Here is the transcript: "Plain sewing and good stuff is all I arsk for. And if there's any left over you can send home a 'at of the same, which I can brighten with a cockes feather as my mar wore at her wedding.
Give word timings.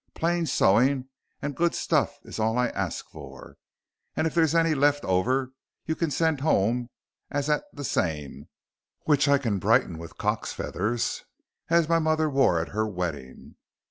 "Plain 0.15 0.47
sewing 0.47 1.09
and 1.43 1.55
good 1.55 1.75
stuff 1.75 2.17
is 2.23 2.39
all 2.39 2.57
I 2.57 2.71
arsk 2.71 3.11
for. 3.11 3.57
And 4.15 4.25
if 4.25 4.33
there's 4.33 4.55
any 4.55 4.73
left 4.73 5.05
over 5.05 5.51
you 5.85 5.95
can 5.95 6.09
send 6.09 6.39
home 6.41 6.89
a 7.29 7.35
'at 7.37 7.49
of 7.49 7.61
the 7.71 7.83
same, 7.83 8.49
which 9.03 9.27
I 9.27 9.37
can 9.37 9.59
brighten 9.59 9.99
with 9.99 10.13
a 10.13 10.15
cockes 10.15 10.53
feather 10.53 10.93
as 10.95 11.87
my 11.87 11.99
mar 11.99 12.31
wore 12.31 12.59
at 12.59 12.69
her 12.69 12.87
wedding. 12.87 13.57